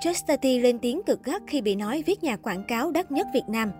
[0.00, 3.48] Chastity lên tiếng cực gắt khi bị nói viết nhà quảng cáo đắt nhất Việt
[3.48, 3.70] Nam.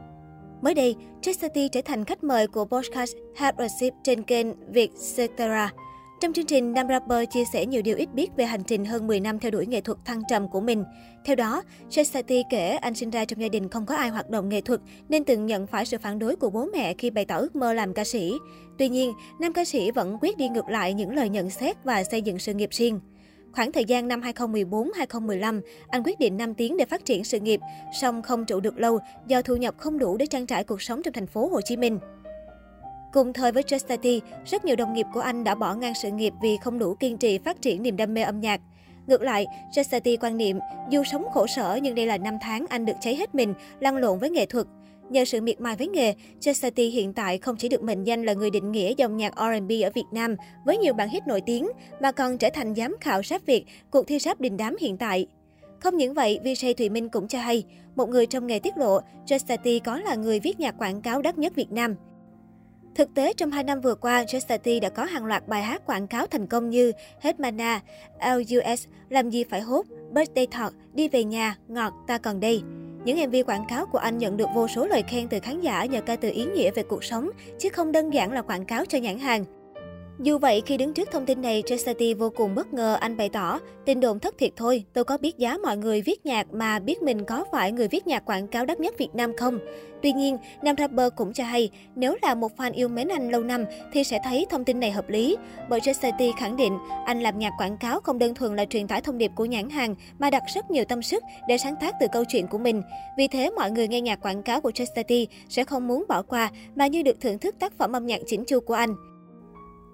[0.63, 5.73] Mới đây, Chastity trở thành khách mời của podcast Have a Sip trên kênh Vietcetera.
[6.21, 9.07] Trong chương trình, nam rapper chia sẻ nhiều điều ít biết về hành trình hơn
[9.07, 10.85] 10 năm theo đuổi nghệ thuật thăng trầm của mình.
[11.25, 14.49] Theo đó, Chastity kể anh sinh ra trong gia đình không có ai hoạt động
[14.49, 17.37] nghệ thuật nên từng nhận phải sự phản đối của bố mẹ khi bày tỏ
[17.37, 18.33] ước mơ làm ca sĩ.
[18.79, 22.05] Tuy nhiên, nam ca sĩ vẫn quyết đi ngược lại những lời nhận xét và
[22.05, 23.01] xây dựng sự nghiệp riêng.
[23.53, 27.61] Khoảng thời gian năm 2014-2015, anh quyết định 5 tiếng để phát triển sự nghiệp,
[28.01, 31.03] song không trụ được lâu do thu nhập không đủ để trang trải cuộc sống
[31.03, 31.99] trong thành phố Hồ Chí Minh.
[33.13, 36.33] Cùng thời với Justity, rất nhiều đồng nghiệp của anh đã bỏ ngang sự nghiệp
[36.43, 38.61] vì không đủ kiên trì phát triển niềm đam mê âm nhạc.
[39.07, 40.59] Ngược lại, Justity quan niệm,
[40.91, 43.97] dù sống khổ sở nhưng đây là năm tháng anh được cháy hết mình, lăn
[43.97, 44.67] lộn với nghệ thuật.
[45.11, 48.33] Nhờ sự miệt mài với nghề, Justity hiện tại không chỉ được mệnh danh là
[48.33, 51.69] người định nghĩa dòng nhạc R&B ở Việt Nam với nhiều bản hit nổi tiếng,
[52.01, 55.27] mà còn trở thành giám khảo rap Việt, cuộc thi rap đình đám hiện tại.
[55.81, 57.65] Không những vậy, VJ Thùy Minh cũng cho hay,
[57.97, 61.39] một người trong nghề tiết lộ, Justity có là người viết nhạc quảng cáo đắt
[61.39, 61.95] nhất Việt Nam.
[62.95, 66.07] Thực tế, trong 2 năm vừa qua, Justity đã có hàng loạt bài hát quảng
[66.07, 67.81] cáo thành công như Hết Mana,
[68.21, 72.63] LUS, Làm gì phải hốt, Birthday Talk, Đi về nhà, Ngọt, Ta còn đây.
[73.05, 75.85] Những MV quảng cáo của anh nhận được vô số lời khen từ khán giả
[75.85, 78.85] nhờ ca từ ý nghĩa về cuộc sống, chứ không đơn giản là quảng cáo
[78.85, 79.45] cho nhãn hàng.
[80.23, 83.29] Dù vậy, khi đứng trước thông tin này, Chastity vô cùng bất ngờ, anh bày
[83.29, 86.79] tỏ, tin đồn thất thiệt thôi, tôi có biết giá mọi người viết nhạc mà
[86.79, 89.59] biết mình có phải người viết nhạc quảng cáo đắt nhất Việt Nam không?
[90.03, 93.43] Tuy nhiên, nam rapper cũng cho hay, nếu là một fan yêu mến anh lâu
[93.43, 95.37] năm thì sẽ thấy thông tin này hợp lý.
[95.69, 99.01] Bởi Chastity khẳng định, anh làm nhạc quảng cáo không đơn thuần là truyền tải
[99.01, 102.07] thông điệp của nhãn hàng mà đặt rất nhiều tâm sức để sáng tác từ
[102.13, 102.83] câu chuyện của mình.
[103.19, 106.51] Vì thế, mọi người nghe nhạc quảng cáo của Chastity sẽ không muốn bỏ qua
[106.75, 108.95] mà như được thưởng thức tác phẩm âm nhạc chỉnh chu của anh.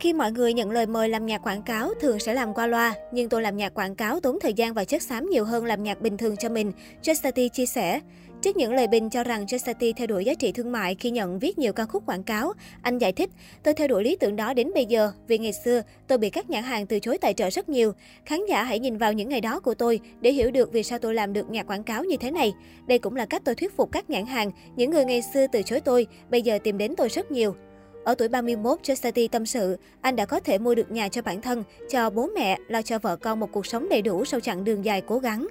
[0.00, 2.94] Khi mọi người nhận lời mời làm nhạc quảng cáo, thường sẽ làm qua loa,
[3.12, 5.82] nhưng tôi làm nhạc quảng cáo tốn thời gian và chất xám nhiều hơn làm
[5.82, 8.00] nhạc bình thường cho mình, Justity chia sẻ.
[8.42, 11.38] Trước những lời bình cho rằng Justity theo đuổi giá trị thương mại khi nhận
[11.38, 13.30] viết nhiều ca khúc quảng cáo, anh giải thích,
[13.62, 16.50] tôi theo đuổi lý tưởng đó đến bây giờ, vì ngày xưa tôi bị các
[16.50, 17.92] nhãn hàng từ chối tài trợ rất nhiều.
[18.24, 20.98] Khán giả hãy nhìn vào những ngày đó của tôi để hiểu được vì sao
[20.98, 22.52] tôi làm được nhạc quảng cáo như thế này.
[22.86, 25.62] Đây cũng là cách tôi thuyết phục các nhãn hàng, những người ngày xưa từ
[25.62, 27.54] chối tôi, bây giờ tìm đến tôi rất nhiều.
[28.04, 31.40] Ở tuổi 31, Chastity tâm sự, anh đã có thể mua được nhà cho bản
[31.40, 34.64] thân, cho bố mẹ, lo cho vợ con một cuộc sống đầy đủ sau chặng
[34.64, 35.46] đường dài cố gắng.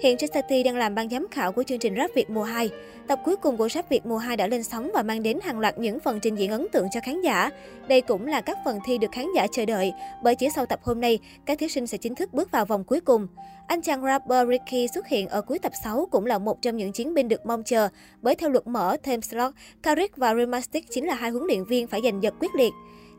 [0.00, 2.70] Hiện Chastity đang làm ban giám khảo của chương trình Rap Việt mùa 2.
[3.06, 5.58] Tập cuối cùng của Rap Việt mùa 2 đã lên sóng và mang đến hàng
[5.58, 7.50] loạt những phần trình diễn ấn tượng cho khán giả.
[7.88, 10.80] Đây cũng là các phần thi được khán giả chờ đợi, bởi chỉ sau tập
[10.82, 13.26] hôm nay, các thí sinh sẽ chính thức bước vào vòng cuối cùng.
[13.66, 16.92] Anh chàng rapper Ricky xuất hiện ở cuối tập 6 cũng là một trong những
[16.92, 17.88] chiến binh được mong chờ,
[18.22, 21.86] bởi theo luật mở thêm slot, Karik và Remastic chính là hai huấn luyện viên
[21.86, 22.72] phải giành giật quyết liệt.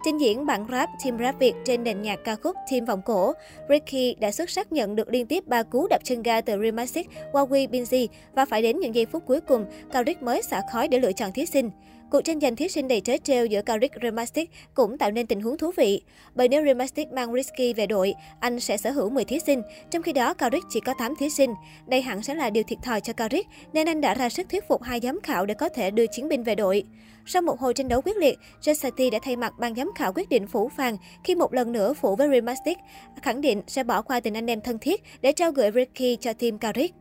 [0.06, 3.34] Trình diễn bản rap Team Rap Việt trên nền nhạc ca khúc Team Vòng Cổ,
[3.70, 7.08] Ricky đã xuất sắc nhận được liên tiếp ba cú đập chân ga từ Remaxic,
[7.32, 11.00] Huawei Binzi và phải đến những giây phút cuối cùng, Karik mới xả khói để
[11.00, 11.70] lựa chọn thí sinh.
[12.12, 15.42] Cuộc tranh giành thí sinh đầy trớ trêu giữa Karik Remastic cũng tạo nên tình
[15.42, 16.02] huống thú vị.
[16.36, 19.62] Bởi nếu Remastic mang Risky về đội, anh sẽ sở hữu 10 thí sinh,
[19.92, 21.54] trong khi đó Karik chỉ có 8 thí sinh.
[21.88, 24.68] Đây hẳn sẽ là điều thiệt thòi cho Karik, nên anh đã ra sức thuyết
[24.68, 26.84] phục hai giám khảo để có thể đưa chiến binh về đội.
[27.26, 30.30] Sau một hồi tranh đấu quyết liệt, Jessati đã thay mặt ban giám khảo quyết
[30.30, 32.78] định phủ phàng khi một lần nữa phủ với Remastic,
[33.22, 36.34] khẳng định sẽ bỏ qua tình anh em thân thiết để trao gửi Ricky cho
[36.34, 36.94] team Karik.